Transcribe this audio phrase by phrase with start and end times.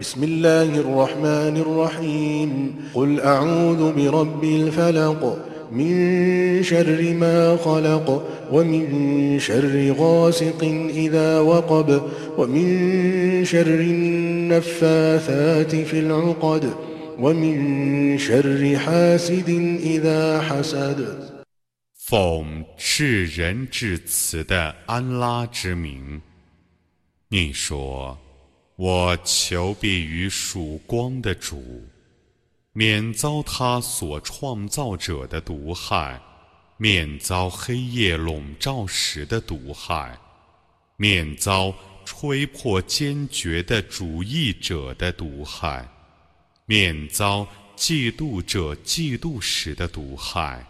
[0.00, 5.22] بسم الله الرحمن الرحيم قل أعوذ برب الفلق
[5.72, 8.08] من شر ما خلق
[8.52, 10.64] ومن شر غاسق
[10.94, 12.02] إذا وقب
[12.38, 16.64] ومن شر النفاثات في العقد
[17.18, 19.50] ومن شر حاسد
[19.82, 21.30] إذا حسد
[22.10, 26.20] 奉至仁至慈的安拉之名，
[27.28, 28.23] 你说：“
[28.77, 31.87] 我求必于曙光的主，
[32.73, 36.21] 免遭他所创造者的毒害，
[36.75, 40.19] 免遭黑夜笼罩时的毒害，
[40.97, 41.73] 免遭
[42.03, 45.87] 吹破坚决的主义者的毒害，
[46.65, 50.65] 免遭嫉妒者嫉妒时的毒害。”